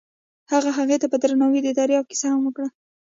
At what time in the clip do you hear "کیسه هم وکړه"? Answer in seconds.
2.11-2.67